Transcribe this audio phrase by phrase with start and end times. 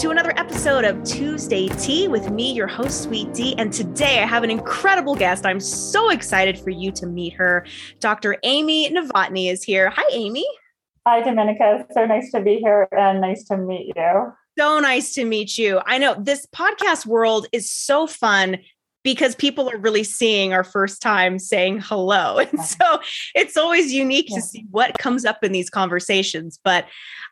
[0.00, 3.54] to another episode of Tuesday Tea with me, your host, Sweet D.
[3.58, 5.46] And today I have an incredible guest.
[5.46, 7.64] I'm so excited for you to meet her.
[8.00, 8.36] Dr.
[8.42, 9.90] Amy Novotny is here.
[9.90, 10.44] Hi, Amy.
[11.06, 11.86] Hi, Domenica.
[11.92, 14.32] So nice to be here and nice to meet you.
[14.58, 15.80] So nice to meet you.
[15.86, 18.58] I know this podcast world is so fun
[19.04, 22.38] because people are really seeing our first time saying hello.
[22.54, 23.00] And so
[23.34, 24.36] it's always unique yeah.
[24.36, 26.58] to see what comes up in these conversations.
[26.64, 26.86] But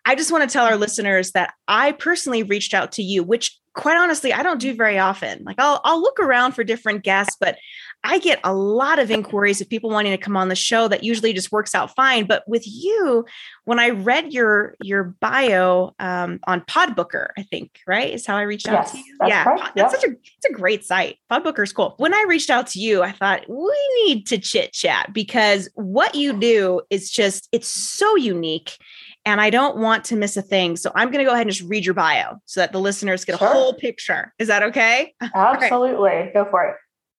[0.04, 3.58] I just want to tell our listeners that I personally reached out to you, which
[3.74, 5.42] quite honestly, I don't do very often.
[5.44, 7.56] Like I'll I'll look around for different guests, but
[8.04, 11.04] I get a lot of inquiries of people wanting to come on the show that
[11.04, 12.26] usually just works out fine.
[12.26, 13.24] But with you,
[13.64, 18.42] when I read your your bio um, on Podbooker, I think right is how I
[18.42, 19.16] reached out to you.
[19.20, 19.90] That's yeah, that's yep.
[19.90, 21.18] such a it's a great site.
[21.30, 21.94] Podbooker is cool.
[21.98, 26.14] When I reached out to you, I thought we need to chit chat because what
[26.14, 28.76] you do is just it's so unique
[29.24, 30.76] and I don't want to miss a thing.
[30.76, 33.24] So I'm going to go ahead and just read your bio so that the listeners
[33.24, 34.32] get a whole picture.
[34.38, 35.14] Is that okay?
[35.34, 36.10] Absolutely.
[36.10, 36.34] right.
[36.34, 36.76] Go for it.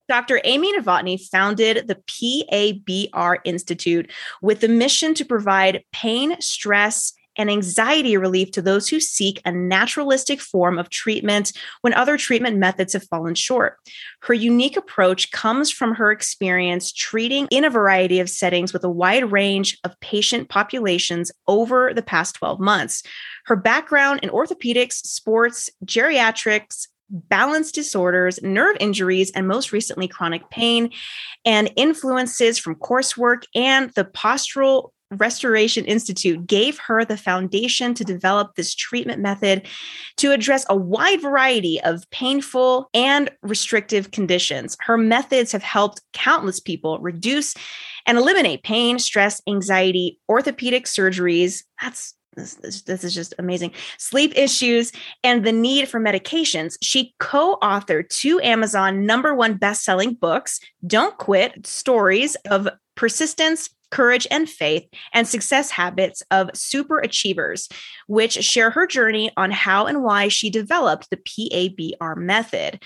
[0.09, 0.41] Dr.
[0.43, 8.15] Amy Novotny founded the PABR Institute with the mission to provide pain, stress, and anxiety
[8.17, 13.07] relief to those who seek a naturalistic form of treatment when other treatment methods have
[13.07, 13.77] fallen short.
[14.21, 18.89] Her unique approach comes from her experience treating in a variety of settings with a
[18.89, 23.03] wide range of patient populations over the past 12 months.
[23.45, 30.89] Her background in orthopedics, sports, geriatrics, balance disorders, nerve injuries, and most recently, chronic pain,
[31.45, 38.55] and influences from coursework and the postural Restoration Institute gave her the foundation to develop
[38.55, 39.67] this treatment method
[40.17, 44.75] to address a wide variety of painful and restrictive conditions.
[44.81, 47.53] Her methods have helped countless people reduce
[48.05, 51.63] and eliminate pain, stress, anxiety, orthopedic surgeries.
[51.81, 53.71] That's this, this, this, is just amazing.
[53.97, 54.91] Sleep issues
[55.23, 56.77] and the need for medications.
[56.81, 63.69] She co authored two Amazon number one best selling books, Don't Quit Stories of Persistence,
[63.91, 67.69] Courage and Faith, and Success Habits of Super Achievers,
[68.07, 72.81] which share her journey on how and why she developed the PABR method.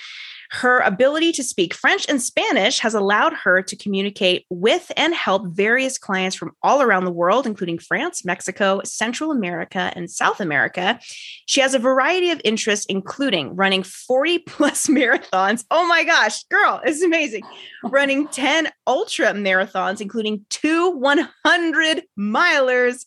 [0.51, 5.47] Her ability to speak French and Spanish has allowed her to communicate with and help
[5.47, 10.99] various clients from all around the world, including France, Mexico, Central America, and South America.
[11.45, 15.63] She has a variety of interests, including running 40 plus marathons.
[15.71, 17.43] Oh my gosh, girl, it's amazing.
[17.83, 23.03] running 10 ultra marathons, including two 100 milers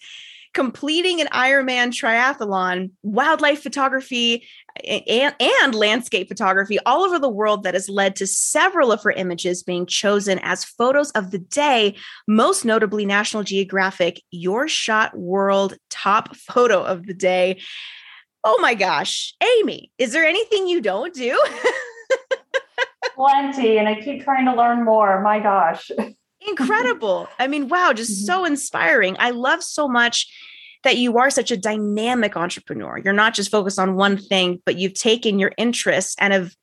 [0.52, 4.46] completing an Ironman triathlon, wildlife photography,
[4.86, 9.10] and, and, landscape photography all over the world that has led to several of her
[9.10, 11.96] images being chosen as photos of the day,
[12.26, 17.60] most notably National Geographic Your Shot World Top Photo of the Day.
[18.42, 21.40] Oh my gosh, Amy, is there anything you don't do?
[23.14, 25.20] Plenty, and I keep trying to learn more.
[25.20, 25.90] My gosh.
[26.48, 27.28] Incredible.
[27.38, 28.24] I mean, wow, just mm-hmm.
[28.24, 29.16] so inspiring.
[29.18, 30.26] I love so much
[30.84, 32.98] that you are such a dynamic entrepreneur.
[32.98, 36.54] You're not just focused on one thing, but you've taken your interests and have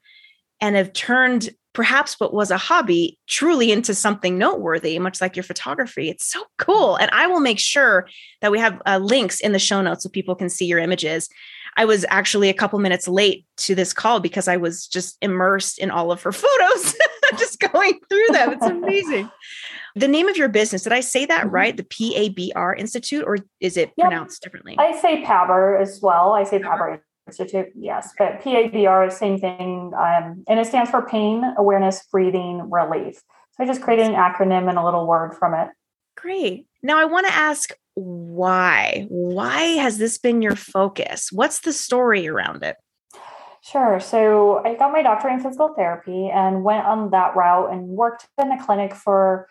[0.60, 5.44] and have turned perhaps what was a hobby truly into something noteworthy, much like your
[5.44, 6.10] photography.
[6.10, 6.96] It's so cool.
[6.96, 8.10] And I will make sure
[8.42, 11.30] that we have uh, links in the show notes so people can see your images.
[11.78, 15.78] I was actually a couple minutes late to this call because I was just immersed
[15.78, 16.96] in all of her photos,
[17.38, 18.54] just going through them.
[18.54, 19.30] It's amazing.
[19.96, 21.56] The name of your business, did I say that mm-hmm.
[21.56, 21.76] right?
[21.76, 24.10] The PABR Institute, or is it yep.
[24.10, 24.76] pronounced differently?
[24.78, 26.34] I say PABR as well.
[26.34, 29.94] I say PABR Institute, yes, but PABR, same thing.
[29.98, 33.16] Um, and it stands for Pain Awareness Breathing Relief.
[33.16, 35.70] So I just created an acronym and a little word from it.
[36.16, 36.68] Great.
[36.84, 39.08] Now I want to ask why?
[39.10, 41.32] Why has this been your focus?
[41.32, 42.76] What's the story around it?
[43.70, 44.00] Sure.
[44.00, 48.28] So I got my doctorate in physical therapy and went on that route and worked
[48.42, 49.50] in a clinic for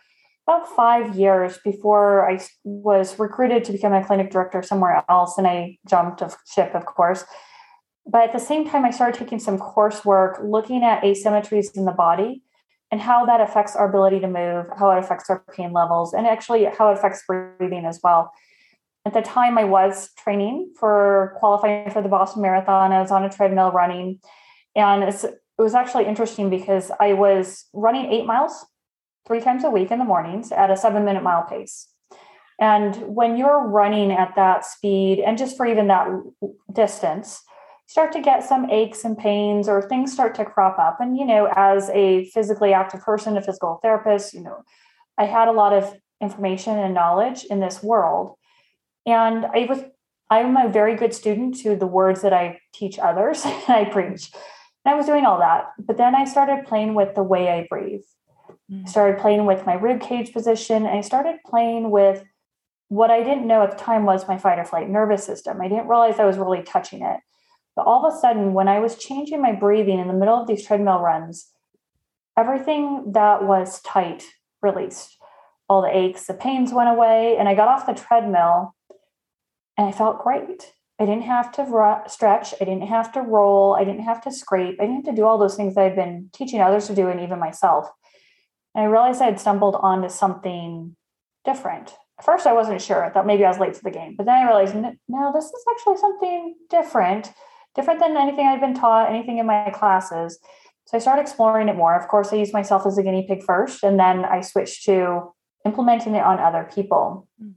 [0.49, 5.37] about five years before I was recruited to become a clinic director somewhere else.
[5.37, 7.25] And I jumped of ship, of course.
[8.07, 11.93] But at the same time, I started taking some coursework looking at asymmetries in the
[11.93, 12.43] body
[12.91, 16.27] and how that affects our ability to move, how it affects our pain levels, and
[16.27, 18.33] actually how it affects breathing as well.
[19.07, 22.91] At the time, I was training for qualifying for the Boston Marathon.
[22.91, 24.19] I was on a treadmill running.
[24.75, 25.25] And it
[25.57, 28.67] was actually interesting because I was running eight miles
[29.25, 31.87] three times a week in the mornings at a seven minute mile pace.
[32.61, 36.09] And when you're running at that speed, and just for even that
[36.73, 37.43] distance,
[37.87, 40.97] start to get some aches and pains or things start to crop up.
[40.99, 44.65] And, you know, as a physically active person, a physical therapist, you know,
[45.17, 48.37] I had a lot of information and knowledge in this world.
[49.07, 49.85] And I was
[50.29, 54.33] I'm a very good student to the words that I teach others and I preach.
[54.85, 55.67] And I was doing all that.
[55.79, 58.03] But then I started playing with the way I breathe.
[58.71, 58.87] Mm.
[58.87, 60.85] I started playing with my rib cage position.
[60.87, 62.25] And I started playing with
[62.89, 65.61] what I didn't know at the time was my fight or flight nervous system.
[65.61, 67.21] I didn't realize I was really touching it.
[67.75, 70.47] But all of a sudden, when I was changing my breathing in the middle of
[70.47, 71.51] these treadmill runs,
[72.37, 74.25] everything that was tight
[74.63, 75.17] released.
[75.69, 78.76] All the aches, the pains went away, and I got off the treadmill
[79.77, 80.73] and I felt great.
[80.99, 82.55] I didn't have to stretch.
[82.61, 83.77] I didn't have to roll.
[83.79, 84.81] I didn't have to scrape.
[84.81, 87.09] I didn't have to do all those things that I've been teaching others to do
[87.09, 87.87] and even myself.
[88.75, 90.97] And I realized I had stumbled onto something
[91.45, 91.95] different.
[92.19, 93.05] At first, I wasn't sure.
[93.05, 94.15] I thought maybe I was late to the game.
[94.17, 97.31] But then I realized, no, this is actually something different,
[97.75, 100.39] different than anything I've been taught, anything in my classes.
[100.87, 101.95] So I started exploring it more.
[101.95, 105.35] Of course, I used myself as a guinea pig first, and then I switched to
[105.67, 107.29] implementing it on other people.
[107.43, 107.55] Mm.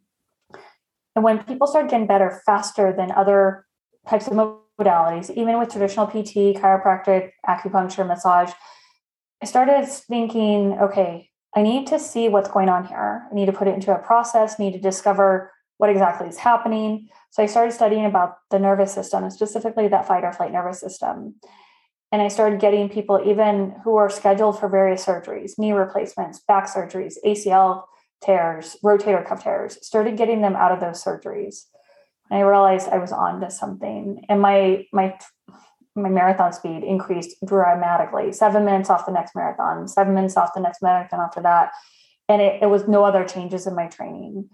[1.20, 3.66] And when people started getting better faster than other
[4.08, 4.34] types of
[4.80, 8.54] modalities, even with traditional PT, chiropractic, acupuncture, massage,
[9.44, 13.28] I started thinking, okay, I need to see what's going on here.
[13.30, 17.10] I need to put it into a process, need to discover what exactly is happening.
[17.32, 20.80] So I started studying about the nervous system, and specifically that fight or flight nervous
[20.80, 21.36] system.
[22.14, 26.74] And I started getting people, even who are scheduled for various surgeries, knee replacements, back
[26.74, 27.84] surgeries, ACL
[28.22, 31.66] tears, rotator cuff tears, started getting them out of those surgeries.
[32.30, 34.26] And I realized I was on to something.
[34.30, 35.18] And my my
[35.96, 38.32] my marathon speed increased dramatically.
[38.32, 41.72] Seven minutes off the next marathon, seven minutes off the next marathon after that.
[42.28, 44.50] And it, it was no other changes in my training.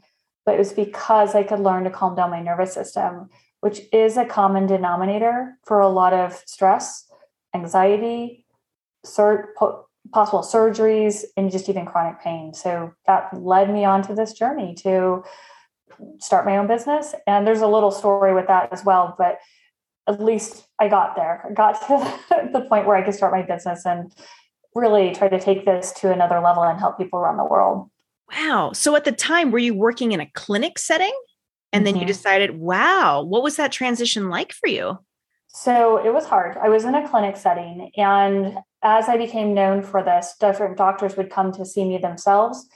[0.46, 3.30] But it was because I could learn to calm down my nervous system,
[3.62, 7.06] which is a common denominator for a lot of stress,
[7.54, 8.46] anxiety,
[9.04, 9.54] sur-
[10.12, 12.54] possible surgeries and just even chronic pain.
[12.54, 15.24] So that led me on to this journey to
[16.20, 17.16] start my own business.
[17.28, 19.40] And there's a little story with that as well, but
[20.08, 21.46] at least I got there.
[21.50, 24.12] I got to the point where I could start my business and
[24.74, 27.90] really try to take this to another level and help people around the world.
[28.32, 28.72] Wow.
[28.74, 31.14] So at the time, were you working in a clinic setting?
[31.72, 32.02] And then mm-hmm.
[32.02, 35.00] you decided, wow, what was that transition like for you?
[35.48, 36.58] So it was hard.
[36.58, 41.18] I was in a clinic setting, and as I became known for this, different doctors
[41.18, 42.68] would come to see me themselves.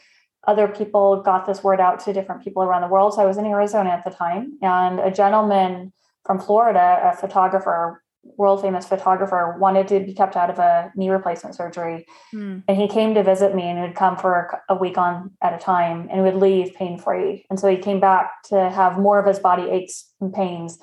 [0.48, 3.14] Other people got this word out to different people around the world.
[3.14, 5.94] So I was in Arizona at the time, and a gentleman
[6.26, 11.10] from Florida, a photographer, world famous photographer, wanted to be kept out of a knee
[11.12, 12.08] replacement surgery.
[12.34, 12.64] Mm.
[12.68, 15.60] And he came to visit me and would come for a week on at a
[15.60, 17.46] time and would leave pain free.
[17.52, 20.80] And so he came back to have more of his body aches and pains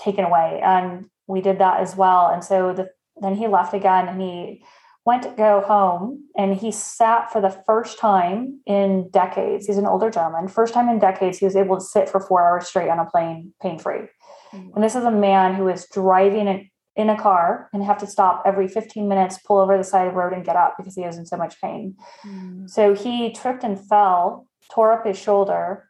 [0.00, 0.60] taken away.
[0.62, 2.28] And we did that as well.
[2.28, 2.88] And so the,
[3.20, 4.64] then he left again and he
[5.04, 9.66] went to go home and he sat for the first time in decades.
[9.66, 10.48] He's an older gentleman.
[10.48, 13.06] First time in decades, he was able to sit for four hours straight on a
[13.06, 14.06] plane pain free.
[14.52, 14.74] Mm-hmm.
[14.74, 18.06] And this is a man who is driving in, in a car and have to
[18.06, 20.94] stop every 15 minutes, pull over the side of the road and get up because
[20.94, 21.96] he was in so much pain.
[22.24, 22.66] Mm-hmm.
[22.68, 25.88] So he tripped and fell, tore up his shoulder,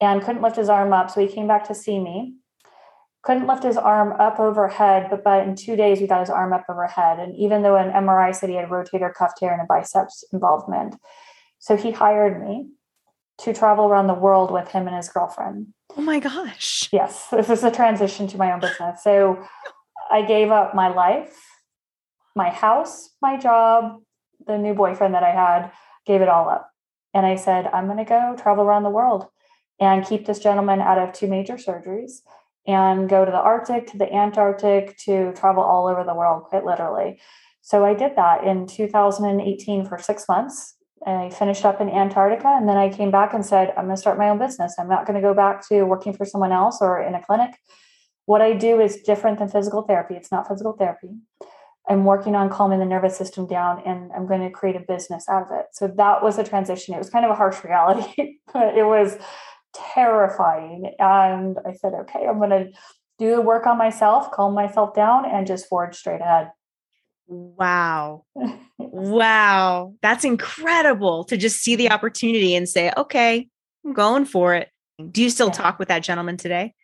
[0.00, 1.10] and couldn't lift his arm up.
[1.10, 2.34] So he came back to see me
[3.22, 6.52] couldn't lift his arm up overhead, but, but in two days we got his arm
[6.52, 7.20] up overhead.
[7.20, 10.96] And even though an MRI said he had rotator cuff tear and a biceps involvement.
[11.58, 12.70] So he hired me
[13.38, 15.68] to travel around the world with him and his girlfriend.
[15.96, 16.88] Oh my gosh.
[16.92, 19.02] Yes, this is a transition to my own business.
[19.02, 19.44] So
[20.10, 21.36] I gave up my life,
[22.34, 24.00] my house, my job,
[24.46, 25.70] the new boyfriend that I had,
[26.06, 26.70] gave it all up.
[27.14, 29.26] And I said, I'm going to go travel around the world
[29.78, 32.22] and keep this gentleman out of two major surgeries
[32.66, 36.64] and go to the Arctic, to the Antarctic, to travel all over the world, quite
[36.64, 37.20] literally.
[37.60, 40.76] So I did that in 2018 for six months.
[41.06, 44.00] I finished up in Antarctica and then I came back and said, I'm going to
[44.00, 44.74] start my own business.
[44.78, 47.50] I'm not going to go back to working for someone else or in a clinic.
[48.26, 50.14] What I do is different than physical therapy.
[50.14, 51.08] It's not physical therapy.
[51.88, 55.28] I'm working on calming the nervous system down and I'm going to create a business
[55.28, 55.66] out of it.
[55.72, 56.94] So that was a transition.
[56.94, 59.18] It was kind of a harsh reality, but it was
[59.74, 60.94] terrifying.
[60.98, 62.68] And I said, okay, I'm going to
[63.18, 66.50] do the work on myself, calm myself down, and just forge straight ahead.
[67.26, 68.24] Wow.
[68.78, 69.94] wow.
[70.02, 73.48] That's incredible to just see the opportunity and say, okay,
[73.84, 74.68] I'm going for it.
[75.10, 75.54] Do you still yeah.
[75.54, 76.74] talk with that gentleman today?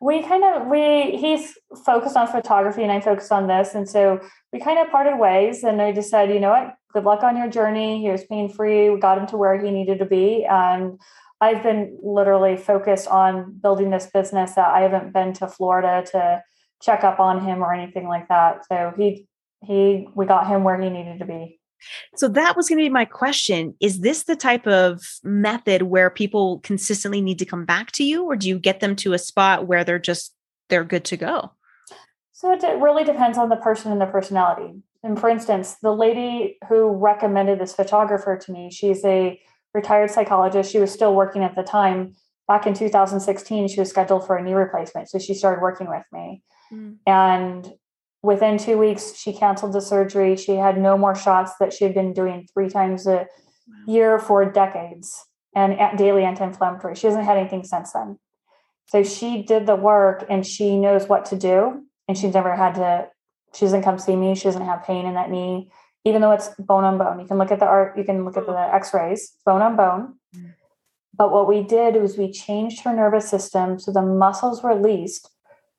[0.00, 3.74] We kind of we he's focused on photography and I focused on this.
[3.74, 4.20] And so
[4.52, 7.36] we kind of parted ways and I just said, you know what, good luck on
[7.36, 8.02] your journey.
[8.02, 8.90] He was pain free.
[8.90, 10.44] We got him to where he needed to be.
[10.44, 10.98] And
[11.40, 16.42] I've been literally focused on building this business that I haven't been to Florida to
[16.82, 18.64] check up on him or anything like that.
[18.66, 19.26] So he
[19.64, 21.60] he we got him where he needed to be.
[22.16, 23.74] So that was going to be my question.
[23.80, 28.24] Is this the type of method where people consistently need to come back to you
[28.24, 30.34] or do you get them to a spot where they're just
[30.68, 31.52] they're good to go?
[32.32, 34.82] So it really depends on the person and their personality.
[35.02, 39.40] And for instance, the lady who recommended this photographer to me, she's a
[39.76, 40.72] retired psychologist.
[40.72, 42.16] She was still working at the time.
[42.48, 45.10] Back in 2016, she was scheduled for a knee replacement.
[45.10, 46.42] So she started working with me.
[46.72, 46.96] Mm.
[47.06, 47.72] And
[48.22, 50.36] within two weeks, she canceled the surgery.
[50.36, 53.26] She had no more shots that she had been doing three times a wow.
[53.86, 55.14] year for decades
[55.54, 56.94] and daily anti inflammatory.
[56.94, 58.18] She hasn't had anything since then.
[58.86, 61.82] So she did the work and she knows what to do.
[62.08, 63.08] And she's never had to,
[63.54, 64.34] she doesn't come see me.
[64.34, 65.70] She doesn't have pain in that knee,
[66.06, 67.20] even though it's bone on bone.
[67.20, 69.76] You can look at the art, you can look at the x rays, bone on
[69.76, 70.14] bone.
[70.34, 70.54] Mm.
[71.12, 75.30] But what we did was we changed her nervous system so the muscles were released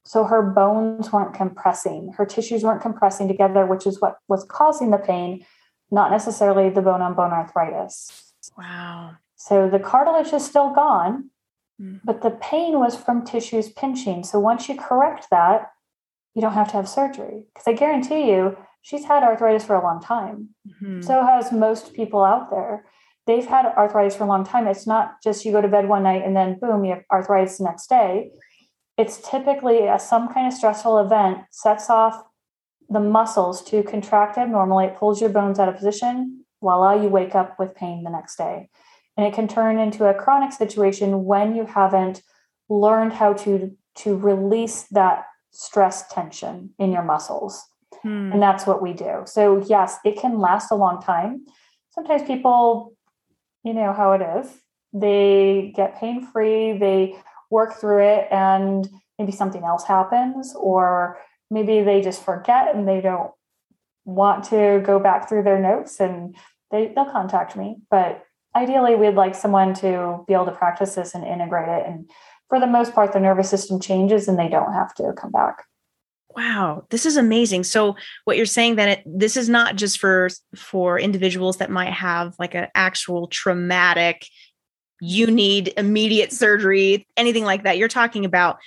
[0.07, 4.89] so her bones weren't compressing, her tissues weren't compressing together, which is what was causing
[4.89, 5.45] the pain,
[5.91, 8.33] not necessarily the bone on bone arthritis.
[8.57, 9.17] Wow.
[9.35, 11.29] So the cartilage is still gone,
[11.81, 11.99] mm.
[12.05, 14.23] but the pain was from tissues pinching.
[14.23, 15.71] So once you correct that,
[16.33, 17.43] you don't have to have surgery.
[17.53, 18.55] Because I guarantee you,
[18.87, 20.49] she's had arthritis for a long time.
[20.67, 21.01] Mm-hmm.
[21.01, 22.85] So has most people out there.
[23.25, 24.67] They've had arthritis for a long time.
[24.67, 27.57] It's not just you go to bed one night and then boom, you have arthritis
[27.57, 28.31] the next day
[28.97, 32.23] it's typically a, some kind of stressful event sets off
[32.89, 34.85] the muscles to contract abnormally.
[34.85, 36.45] It pulls your bones out of position.
[36.61, 38.69] Voila, you wake up with pain the next day.
[39.15, 42.21] And it can turn into a chronic situation when you haven't
[42.69, 47.63] learned how to, to release that stress tension in your muscles.
[48.07, 48.31] Hmm.
[48.31, 49.23] And that's what we do.
[49.25, 51.45] So, yes, it can last a long time.
[51.89, 52.95] Sometimes people,
[53.65, 54.49] you know how it is,
[54.93, 57.17] they get pain free, they
[57.51, 58.87] work through it and
[59.19, 61.17] maybe something else happens or
[61.51, 63.31] maybe they just forget and they don't
[64.05, 66.35] want to go back through their notes and
[66.71, 68.23] they, they'll contact me but
[68.55, 72.09] ideally we'd like someone to be able to practice this and integrate it and
[72.49, 75.63] for the most part the nervous system changes and they don't have to come back
[76.37, 80.29] wow this is amazing so what you're saying that it, this is not just for
[80.55, 84.25] for individuals that might have like an actual traumatic
[84.99, 87.77] you need immediate surgery, anything like that.
[87.77, 88.57] You're talking about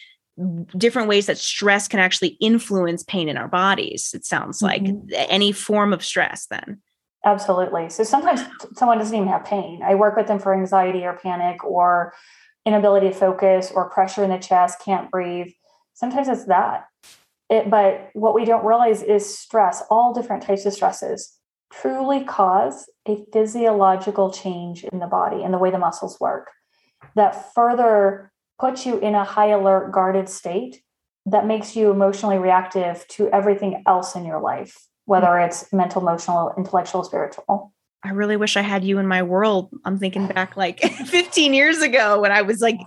[0.77, 4.13] different ways that stress can actually influence pain in our bodies.
[4.15, 5.09] It sounds like mm-hmm.
[5.13, 6.81] any form of stress, then.
[7.25, 7.91] Absolutely.
[7.91, 8.41] So sometimes
[8.77, 9.83] someone doesn't even have pain.
[9.85, 12.15] I work with them for anxiety or panic or
[12.65, 15.53] inability to focus or pressure in the chest, can't breathe.
[15.93, 16.87] Sometimes it's that.
[17.51, 21.37] It, but what we don't realize is stress, all different types of stresses
[21.73, 26.51] truly cause a physiological change in the body and the way the muscles work
[27.17, 30.83] that further puts you in a high alert, guarded state
[31.27, 34.77] that makes you emotionally reactive to everything else in your life,
[35.07, 35.47] whether mm.
[35.47, 37.73] it's mental, emotional, intellectual, spiritual.
[38.03, 39.69] I really wish I had you in my world.
[39.85, 42.79] I'm thinking back like 15 years ago when I was like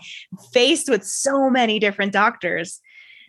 [0.51, 2.79] faced with so many different doctors.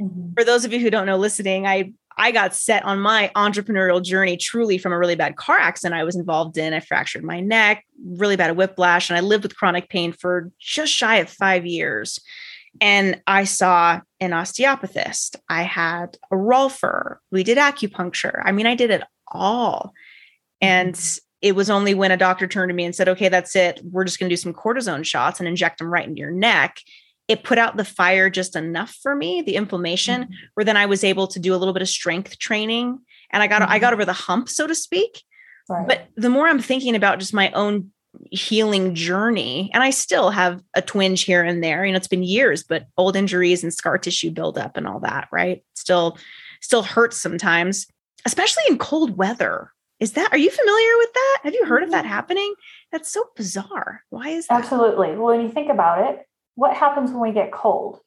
[0.01, 0.33] Mm-hmm.
[0.35, 4.03] For those of you who don't know listening, I I got set on my entrepreneurial
[4.03, 6.73] journey truly from a really bad car accident I was involved in.
[6.73, 10.51] I fractured my neck, really bad a whiplash, and I lived with chronic pain for
[10.59, 12.21] just shy of five years.
[12.81, 15.37] And I saw an osteopathist.
[15.49, 17.17] I had a rolfer.
[17.31, 18.43] We did acupuncture.
[18.45, 19.93] I mean, I did it all.
[20.61, 20.99] And
[21.41, 23.81] it was only when a doctor turned to me and said, okay, that's it.
[23.85, 26.79] We're just going to do some cortisone shots and inject them right into your neck
[27.29, 30.33] it put out the fire just enough for me, the inflammation, mm-hmm.
[30.55, 32.99] where then I was able to do a little bit of strength training
[33.31, 33.73] and I got mm-hmm.
[33.73, 33.95] I got mm-hmm.
[33.95, 35.23] over the hump, so to speak.
[35.69, 35.87] Right.
[35.87, 37.91] But the more I'm thinking about just my own
[38.31, 41.85] healing journey, and I still have a twinge here and there.
[41.85, 45.29] You know, it's been years, but old injuries and scar tissue buildup and all that,
[45.33, 45.65] right?
[45.75, 46.19] Still,
[46.61, 47.87] still hurts sometimes,
[48.25, 49.71] especially in cold weather.
[50.01, 51.39] Is that are you familiar with that?
[51.45, 52.13] Have you heard of that mm-hmm.
[52.13, 52.55] happening?
[52.93, 54.03] That's so bizarre.
[54.11, 54.63] Why is that?
[54.63, 55.17] Absolutely.
[55.17, 58.01] Well, when you think about it, what happens when we get cold?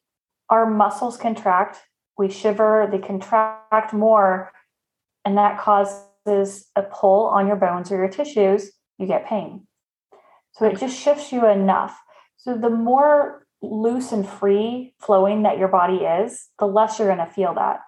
[0.48, 1.78] Our muscles contract,
[2.16, 4.52] we shiver, they contract more,
[5.24, 8.72] and that causes a pull on your bones or your tissues.
[8.98, 9.66] You get pain.
[10.52, 12.00] So it just shifts you enough.
[12.36, 17.26] So the more loose and free flowing that your body is, the less you're going
[17.26, 17.80] to feel that.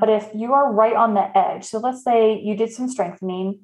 [0.00, 3.60] But if you are right on the edge, so let's say you did some strengthening,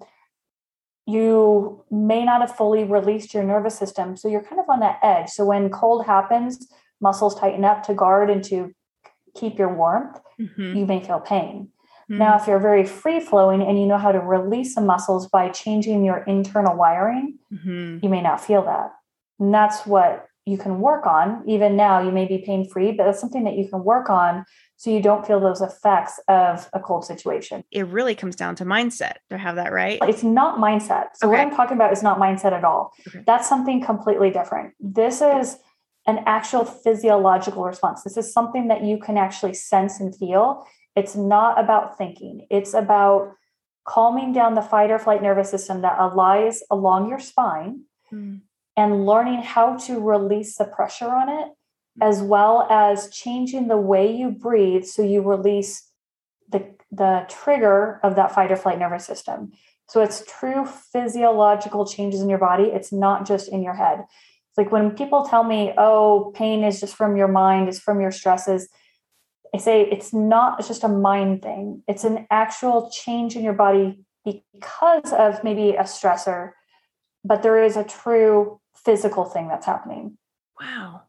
[1.10, 4.16] you may not have fully released your nervous system.
[4.16, 5.28] So you're kind of on that edge.
[5.30, 6.68] So when cold happens,
[7.00, 8.74] muscles tighten up to guard and to
[9.34, 10.76] keep your warmth, mm-hmm.
[10.76, 11.68] you may feel pain.
[12.10, 12.18] Mm-hmm.
[12.18, 15.48] Now, if you're very free flowing and you know how to release the muscles by
[15.48, 17.98] changing your internal wiring, mm-hmm.
[18.02, 18.92] you may not feel that.
[19.38, 21.42] And that's what you can work on.
[21.46, 24.44] Even now, you may be pain free, but that's something that you can work on
[24.76, 27.62] so you don't feel those effects of a cold situation.
[27.70, 29.16] It really comes down to mindset.
[29.28, 29.98] Do I have that right?
[30.02, 31.08] It's not mindset.
[31.14, 31.36] So, okay.
[31.36, 32.92] what I'm talking about is not mindset at all.
[33.06, 33.22] Okay.
[33.26, 34.72] That's something completely different.
[34.80, 35.58] This is
[36.06, 38.02] an actual physiological response.
[38.02, 40.66] This is something that you can actually sense and feel.
[40.96, 43.32] It's not about thinking, it's about
[43.86, 47.82] calming down the fight or flight nervous system that lies along your spine
[48.12, 48.40] mm.
[48.76, 51.48] And learning how to release the pressure on it,
[52.00, 55.90] as well as changing the way you breathe so you release
[56.48, 59.52] the, the trigger of that fight or flight nervous system.
[59.88, 62.64] So it's true physiological changes in your body.
[62.64, 64.00] It's not just in your head.
[64.00, 68.00] It's like when people tell me, oh, pain is just from your mind, it's from
[68.00, 68.68] your stresses.
[69.54, 71.82] I say it's not, it's just a mind thing.
[71.88, 76.52] It's an actual change in your body because of maybe a stressor,
[77.24, 80.16] but there is a true physical thing that's happening.
[80.60, 81.02] Wow.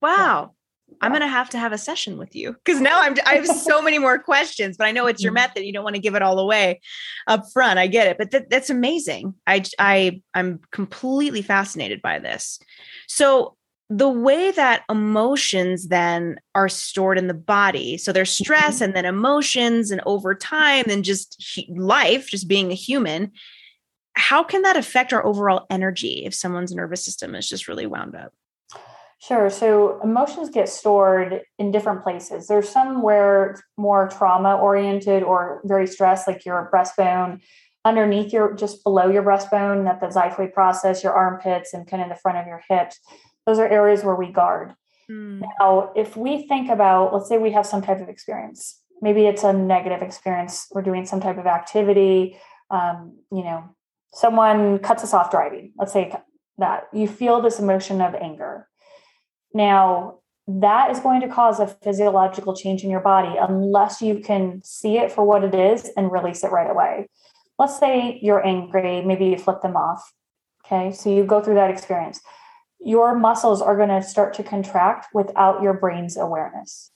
[0.00, 0.52] Wow.
[1.00, 3.46] I'm going to have to have a session with you because now I'm, I have
[3.46, 5.34] so many more questions, but I know it's your mm-hmm.
[5.34, 5.64] method.
[5.64, 6.80] You don't want to give it all away
[7.26, 7.78] up front.
[7.78, 9.34] I get it, but that, that's amazing.
[9.46, 12.58] I, I, I'm completely fascinated by this.
[13.06, 13.56] So
[13.90, 18.84] the way that emotions then are stored in the body so there's stress mm-hmm.
[18.84, 23.32] and then emotions and over time and just life just being a human
[24.18, 28.14] how can that affect our overall energy if someone's nervous system is just really wound
[28.14, 28.32] up
[29.20, 29.50] Sure.
[29.50, 32.46] So emotions get stored in different places.
[32.46, 37.40] There's some where it's more trauma oriented or very stressed, like your breastbone,
[37.84, 42.08] underneath your, just below your breastbone, at the xiphoid process, your armpits, and kind of
[42.08, 43.00] the front of your hips.
[43.44, 44.74] Those are areas where we guard.
[45.10, 45.42] Mm.
[45.58, 49.42] Now, if we think about, let's say we have some type of experience, maybe it's
[49.42, 50.68] a negative experience.
[50.70, 52.38] We're doing some type of activity.
[52.70, 53.64] Um, you know,
[54.12, 55.72] someone cuts us off driving.
[55.76, 56.12] Let's say
[56.58, 58.68] that you feel this emotion of anger
[59.54, 64.62] now, that is going to cause a physiological change in your body unless you can
[64.64, 67.08] see it for what it is and release it right away.
[67.58, 70.12] Let's say you're angry, maybe you flip them off.
[70.64, 72.20] Okay, so you go through that experience.
[72.80, 76.92] Your muscles are going to start to contract without your brain's awareness.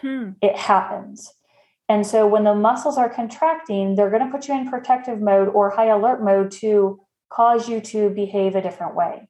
[0.00, 0.30] Hmm.
[0.40, 1.32] It happens.
[1.90, 5.48] And so when the muscles are contracting, they're going to put you in protective mode
[5.48, 7.00] or high alert mode to
[7.30, 9.28] cause you to behave a different way.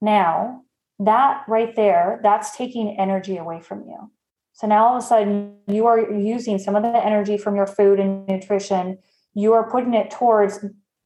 [0.00, 0.62] Now,
[0.98, 4.10] that right there, that's taking energy away from you.
[4.54, 7.66] So now all of a sudden you are using some of the energy from your
[7.66, 8.96] food and nutrition,
[9.34, 10.64] you are putting it towards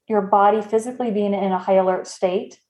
[0.08, 2.60] your body physically being in a high alert state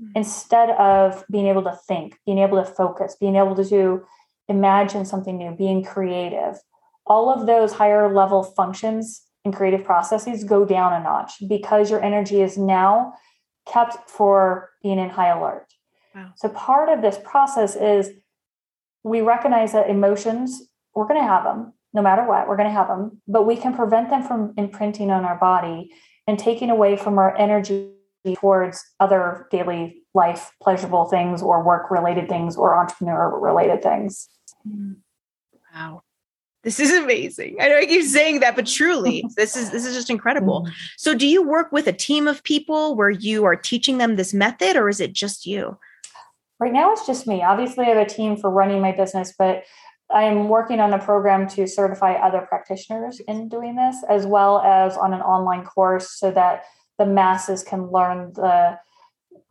[0.00, 0.12] mm-hmm.
[0.14, 4.06] instead of being able to think, being able to focus, being able to
[4.48, 6.58] imagine something new, being creative.
[7.08, 12.02] All of those higher level functions and creative processes go down a notch because your
[12.02, 13.14] energy is now
[13.66, 15.66] kept for being in high alert.
[16.14, 16.32] Wow.
[16.36, 18.10] So part of this process is
[19.02, 20.62] we recognize that emotions,
[20.94, 23.56] we're going to have them no matter what, we're going to have them, but we
[23.56, 25.90] can prevent them from imprinting on our body
[26.26, 27.92] and taking away from our energy
[28.36, 34.28] towards other daily life pleasurable things or work related things or entrepreneur related things.
[34.68, 34.96] Mm.
[35.74, 36.02] Wow.
[36.68, 37.56] This is amazing.
[37.62, 40.66] I know I keep saying that, but truly, this is this is just incredible.
[40.66, 40.72] Mm.
[40.98, 44.34] So do you work with a team of people where you are teaching them this
[44.34, 45.78] method or is it just you?
[46.60, 47.42] Right now, it's just me.
[47.42, 49.62] Obviously, I have a team for running my business, but
[50.10, 54.94] I'm working on a program to certify other practitioners in doing this, as well as
[54.98, 56.64] on an online course so that
[56.98, 58.78] the masses can learn the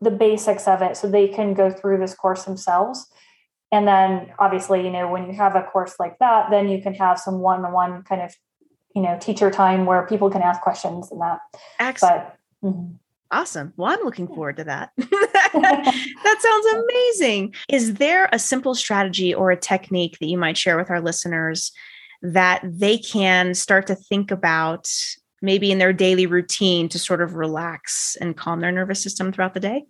[0.01, 3.07] the basics of it so they can go through this course themselves.
[3.71, 6.93] And then obviously, you know, when you have a course like that, then you can
[6.95, 8.33] have some one-on-one kind of,
[8.95, 11.39] you know, teacher time where people can ask questions and that.
[11.79, 12.23] Excellent.
[12.61, 12.93] But, mm-hmm.
[13.29, 13.73] Awesome.
[13.75, 14.91] Well, I'm looking forward to that.
[14.97, 17.53] that sounds amazing.
[17.67, 21.71] Is there a simple strategy or a technique that you might share with our listeners
[22.21, 24.89] that they can start to think about
[25.41, 29.53] maybe in their daily routine to sort of relax and calm their nervous system throughout
[29.53, 29.83] the day?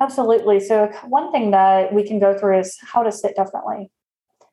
[0.00, 0.60] Absolutely.
[0.60, 3.90] So, one thing that we can go through is how to sit differently.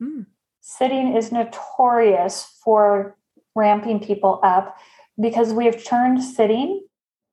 [0.02, 0.26] Mm.
[0.62, 3.18] Sitting is notorious for
[3.56, 4.78] ramping people up
[5.20, 6.86] because we have turned sitting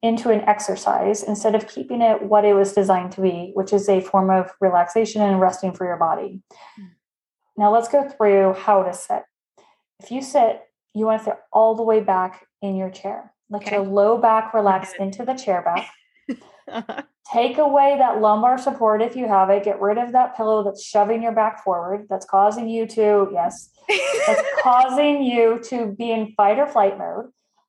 [0.02, 3.88] into an exercise instead of keeping it what it was designed to be, which is
[3.88, 6.42] a form of relaxation and resting for your body.
[6.80, 6.90] Mm.
[7.58, 9.22] Now, let's go through how to sit.
[10.02, 10.62] If you sit,
[10.94, 13.32] you want to sit all the way back in your chair.
[13.48, 13.76] Let okay.
[13.76, 15.90] your low back relax into the chair back.
[17.32, 19.64] Take away that lumbar support if you have it.
[19.64, 22.06] Get rid of that pillow that's shoving your back forward.
[22.08, 23.70] That's causing you to, yes,
[24.26, 27.26] that's causing you to be in fight or flight mode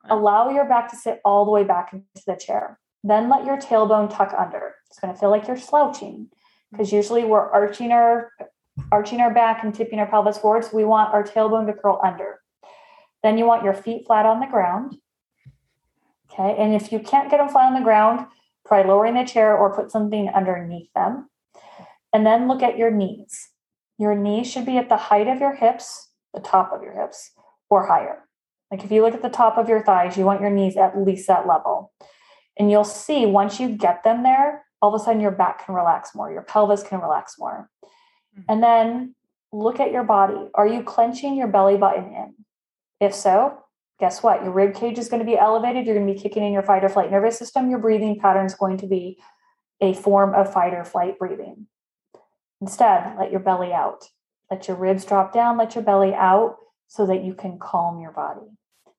[0.10, 2.80] allow your back to sit all the way back into the chair.
[3.04, 4.76] Then let your tailbone tuck under.
[4.90, 6.30] It's going to feel like you're slouching
[6.72, 8.32] because usually we're arching our
[8.92, 10.64] arching our back and tipping our pelvis forward.
[10.64, 12.40] So we want our tailbone to curl under.
[13.24, 14.98] Then you want your feet flat on the ground.
[16.32, 16.56] Okay.
[16.58, 18.28] And if you can't get them flat on the ground,
[18.68, 21.30] try lowering the chair or put something underneath them.
[22.14, 23.50] And then look at your knees.
[23.98, 27.32] Your knees should be at the height of your hips, the top of your hips,
[27.70, 28.24] or higher.
[28.72, 30.98] Like if you look at the top of your thighs, you want your knees at
[30.98, 31.92] least that level.
[32.60, 35.76] And you'll see once you get them there, all of a sudden your back can
[35.76, 37.70] relax more, your pelvis can relax more.
[38.38, 38.42] Mm-hmm.
[38.50, 39.16] And then
[39.52, 40.50] look at your body.
[40.54, 42.34] Are you clenching your belly button in?
[43.00, 43.64] If so,
[44.00, 44.44] guess what?
[44.44, 45.86] Your rib cage is going to be elevated.
[45.86, 47.70] You're going to be kicking in your fight or flight nervous system.
[47.70, 49.20] Your breathing pattern is going to be
[49.82, 51.68] a form of fight or flight breathing.
[52.62, 54.06] Instead, let your belly out.
[54.50, 56.58] Let your ribs drop down, let your belly out
[56.88, 58.48] so that you can calm your body.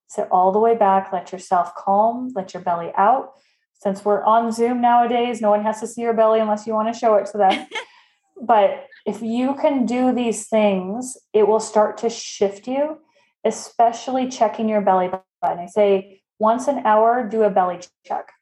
[0.06, 3.32] Sit all the way back, let yourself calm, let your belly out.
[3.74, 6.92] Since we're on Zoom nowadays, no one has to see your belly unless you want
[6.92, 7.66] to show it to them.
[8.42, 12.98] but if you can do these things, it will start to shift you,
[13.44, 15.58] especially checking your belly button.
[15.58, 18.32] I say once an hour, do a belly check.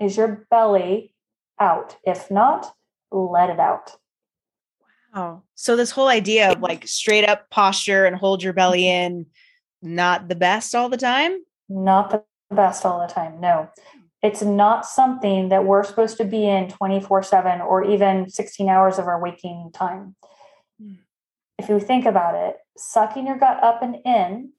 [0.00, 1.14] Is your belly
[1.58, 1.96] out?
[2.04, 2.74] If not,
[3.10, 3.96] let it out.
[5.14, 5.42] Wow.
[5.56, 9.26] so this whole idea of like straight up posture and hold your belly in,
[9.82, 11.42] not the best all the time?
[11.68, 12.22] Not the
[12.54, 13.40] best all the time.
[13.40, 13.68] No.
[14.22, 18.98] It's not something that we're supposed to be in 24 7 or even 16 hours
[18.98, 20.14] of our waking time.
[20.80, 20.94] Hmm.
[21.62, 24.52] If you think about it, sucking your gut up and in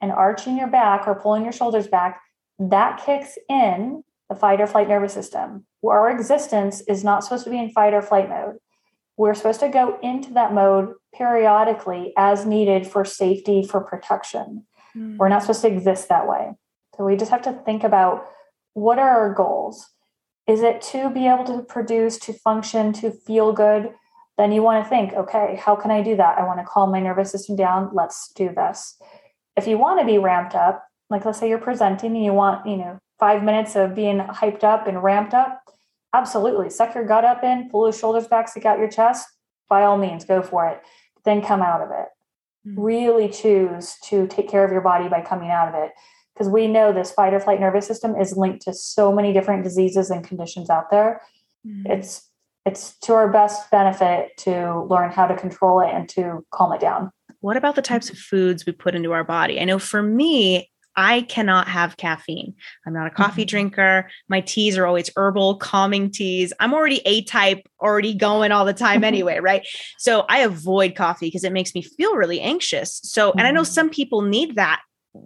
[0.00, 2.20] and arching your back or pulling your shoulders back,
[2.58, 5.64] that kicks in the fight or flight nervous system.
[5.84, 8.58] Our existence is not supposed to be in fight or flight mode
[9.18, 14.64] we're supposed to go into that mode periodically as needed for safety, for protection.
[14.96, 15.16] Mm.
[15.16, 16.52] We're not supposed to exist that way.
[16.96, 18.24] So we just have to think about
[18.74, 19.88] what are our goals?
[20.46, 23.90] Is it to be able to produce, to function, to feel good?
[24.38, 26.38] Then you want to think, okay, how can I do that?
[26.38, 27.90] I want to calm my nervous system down.
[27.92, 28.96] Let's do this.
[29.56, 32.66] If you want to be ramped up, like let's say you're presenting and you want,
[32.66, 35.60] you know, five minutes of being hyped up and ramped up,
[36.14, 36.70] Absolutely.
[36.70, 39.28] Suck your gut up in, pull those shoulders back, stick out your chest.
[39.68, 40.80] By all means, go for it.
[41.24, 42.06] Then come out of it.
[42.66, 42.80] Mm-hmm.
[42.80, 45.92] Really choose to take care of your body by coming out of it.
[46.32, 49.64] Because we know this fight or flight nervous system is linked to so many different
[49.64, 51.20] diseases and conditions out there.
[51.66, 51.90] Mm-hmm.
[51.90, 52.27] It's
[52.68, 56.80] it's to our best benefit to learn how to control it and to calm it
[56.80, 57.10] down.
[57.40, 59.60] What about the types of foods we put into our body?
[59.60, 62.54] I know for me, I cannot have caffeine.
[62.84, 63.48] I'm not a coffee mm-hmm.
[63.48, 64.10] drinker.
[64.28, 66.52] My teas are always herbal, calming teas.
[66.58, 69.64] I'm already A type, already going all the time anyway, right?
[69.98, 73.00] So I avoid coffee because it makes me feel really anxious.
[73.04, 73.72] So, and I know mm-hmm.
[73.72, 74.82] some people need that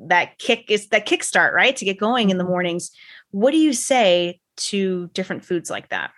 [0.08, 1.74] that kick is that kickstart, right?
[1.76, 2.52] To get going in the mm-hmm.
[2.52, 2.90] mornings.
[3.30, 6.10] What do you say to different foods like that?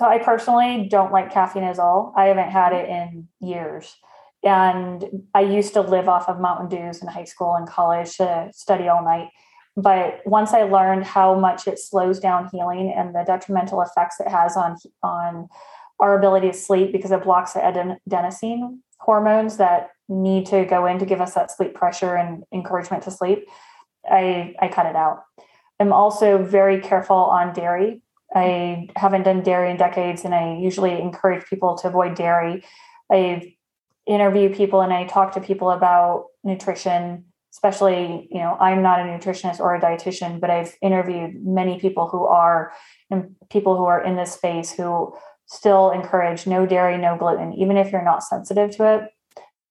[0.00, 2.14] So I personally don't like caffeine at all.
[2.16, 3.98] I haven't had it in years.
[4.42, 8.48] And I used to live off of Mountain Dews in high school and college to
[8.54, 9.28] study all night.
[9.76, 14.28] But once I learned how much it slows down healing and the detrimental effects it
[14.28, 15.50] has on on
[15.98, 20.98] our ability to sleep because it blocks the adenosine hormones that need to go in
[21.00, 23.46] to give us that sleep pressure and encouragement to sleep,
[24.10, 25.24] I, I cut it out.
[25.78, 28.00] I'm also very careful on dairy.
[28.34, 32.64] I haven't done dairy in decades, and I usually encourage people to avoid dairy.
[33.10, 33.54] I
[34.06, 39.02] interview people and I talk to people about nutrition, especially, you know, I'm not a
[39.04, 42.72] nutritionist or a dietitian, but I've interviewed many people who are
[43.10, 45.14] and people who are in this space who
[45.46, 49.10] still encourage no dairy, no gluten, even if you're not sensitive to it,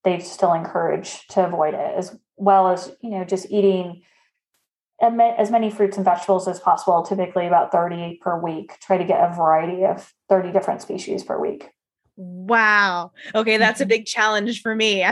[0.04, 4.02] they still encourage to avoid it as well as, you know, just eating
[5.00, 8.78] as many fruits and vegetables as possible, typically about 30 per week.
[8.80, 11.70] Try to get a variety of 30 different species per week.
[12.16, 13.12] Wow.
[13.34, 13.88] Okay, that's a mm-hmm.
[13.88, 15.04] big challenge for me.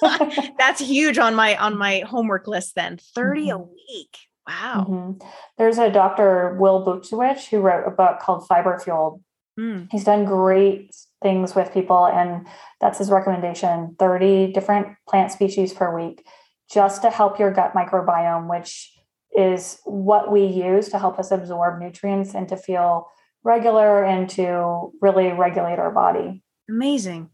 [0.58, 2.98] that's huge on my on my homework list then.
[3.14, 3.50] 30 mm-hmm.
[3.50, 4.16] a week.
[4.48, 4.86] Wow.
[4.88, 5.28] Mm-hmm.
[5.58, 6.56] There's a Dr.
[6.58, 9.22] Will Bulsiewicz who wrote a book called Fiber Fueled.
[9.58, 9.88] Mm.
[9.92, 12.46] He's done great things with people and
[12.80, 16.24] that's his recommendation, 30 different plant species per week
[16.72, 18.92] just to help your gut microbiome which
[19.32, 23.08] is what we use to help us absorb nutrients and to feel
[23.42, 26.42] regular and to really regulate our body.
[26.68, 27.30] Amazing.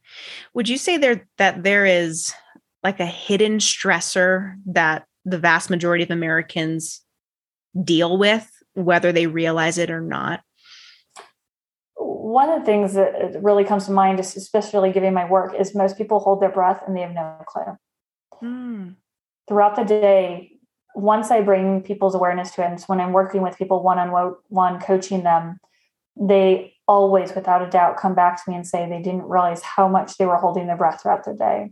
[0.54, 2.32] Would you say there that there is
[2.82, 7.02] like a hidden stressor that the vast majority of Americans
[7.82, 10.40] deal with, whether they realize it or not?
[11.96, 15.96] One of the things that really comes to mind, especially giving my work, is most
[15.96, 17.76] people hold their breath and they have no clue.
[18.40, 18.88] Hmm.
[19.48, 20.55] Throughout the day,
[20.96, 24.34] once I bring people's awareness to it, and when I'm working with people one on
[24.48, 25.60] one, coaching them,
[26.18, 29.88] they always, without a doubt, come back to me and say they didn't realize how
[29.88, 31.70] much they were holding their breath throughout their day.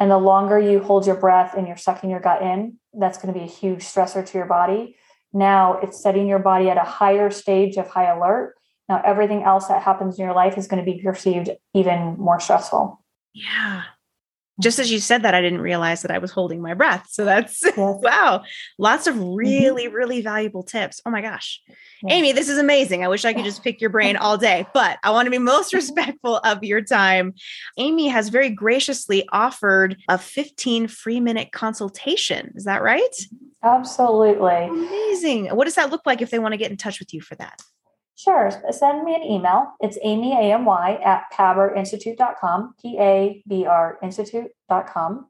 [0.00, 3.32] And the longer you hold your breath and you're sucking your gut in, that's going
[3.32, 4.96] to be a huge stressor to your body.
[5.34, 8.54] Now it's setting your body at a higher stage of high alert.
[8.88, 12.40] Now everything else that happens in your life is going to be perceived even more
[12.40, 13.04] stressful.
[13.34, 13.82] Yeah
[14.60, 17.06] just as you said that, I didn't realize that I was holding my breath.
[17.10, 17.76] So that's yes.
[17.76, 18.42] wow.
[18.78, 19.34] Lots of mm-hmm.
[19.34, 19.94] really, mm-hmm.
[19.94, 21.00] really valuable tips.
[21.04, 21.60] Oh my gosh.
[21.68, 22.12] Yes.
[22.12, 23.04] Amy, this is amazing.
[23.04, 25.38] I wish I could just pick your brain all day, but I want to be
[25.38, 27.34] most respectful of your time.
[27.76, 32.52] Amy has very graciously offered a 15 free minute consultation.
[32.54, 33.16] Is that right?
[33.62, 34.64] Absolutely.
[34.64, 35.48] Amazing.
[35.48, 37.34] What does that look like if they want to get in touch with you for
[37.36, 37.60] that?
[38.16, 38.50] Sure.
[38.70, 39.74] Send me an email.
[39.80, 45.26] It's Amy, A-M-Y, at pabrinstitute.com, P-A-B-R institute.com.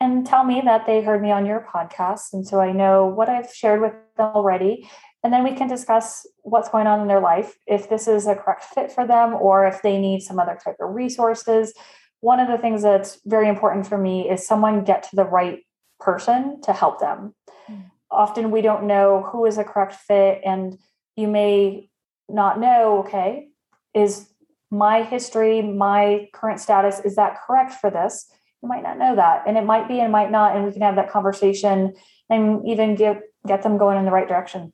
[0.00, 2.32] And tell me that they heard me on your podcast.
[2.32, 4.88] And so I know what I've shared with them already.
[5.22, 8.34] And then we can discuss what's going on in their life, if this is a
[8.34, 11.72] correct fit for them, or if they need some other type of resources.
[12.20, 15.60] One of the things that's very important for me is someone get to the right
[16.00, 17.34] person to help them.
[17.70, 17.90] Mm.
[18.10, 20.78] Often we don't know who is a correct fit, and
[21.16, 21.90] you may
[22.28, 23.48] not know okay
[23.94, 24.28] is
[24.70, 28.30] my history my current status is that correct for this?
[28.62, 30.82] You might not know that and it might be and might not and we can
[30.82, 31.94] have that conversation
[32.28, 34.72] and even get get them going in the right direction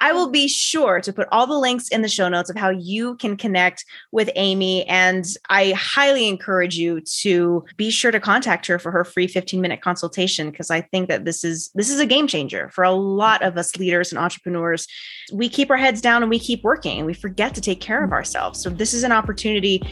[0.00, 2.70] I will be sure to put all the links in the show notes of how
[2.70, 4.84] you can connect with Amy.
[4.86, 9.60] And I highly encourage you to be sure to contact her for her free 15
[9.60, 12.90] minute consultation because I think that this is this is a game changer for a
[12.90, 14.86] lot of us leaders and entrepreneurs.
[15.32, 18.02] We keep our heads down and we keep working and we forget to take care
[18.02, 18.14] of mm.
[18.14, 18.60] ourselves.
[18.60, 19.82] So this is an opportunity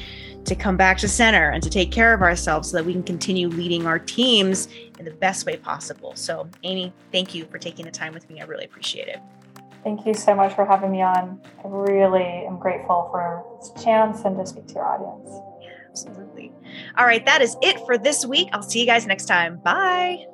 [0.45, 3.03] to come back to center and to take care of ourselves so that we can
[3.03, 6.13] continue leading our teams in the best way possible.
[6.17, 8.41] So, Amy, thank you for taking the time with me.
[8.41, 9.21] I really appreciate it.
[9.83, 11.41] Thank you so much for having me on.
[11.59, 15.29] I really am grateful for this chance and to speak to your audience.
[15.91, 16.53] Absolutely.
[16.97, 18.49] All right, that is it for this week.
[18.53, 19.57] I'll see you guys next time.
[19.57, 20.27] Bye.